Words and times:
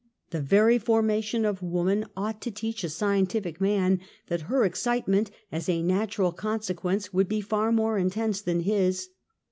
The 0.31 0.41
very 0.41 0.79
formation 0.79 1.45
of 1.45 1.61
woman 1.61 2.05
ought 2.17 2.41
to 2.41 2.49
teach 2.49 2.83
a 2.83 2.89
scientific 2.89 3.61
man 3.61 3.99
that 4.29 4.41
her 4.49 4.65
excitement 4.65 5.29
as 5.51 5.69
a 5.69 5.83
natural 5.83 6.31
consequence 6.31 7.09
^ 7.09 7.13
would 7.13 7.29
be 7.29 7.39
far 7.39 7.71
more 7.71 7.99
intense 7.99 8.41
than 8.41 8.61
his. 8.61 9.09